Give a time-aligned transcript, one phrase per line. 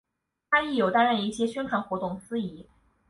[0.49, 2.65] 她亦有担任一些宣传活动司仪。